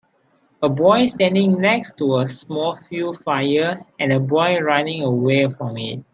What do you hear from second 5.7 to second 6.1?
it.